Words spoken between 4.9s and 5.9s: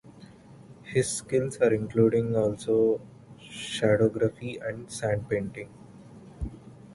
sand painting.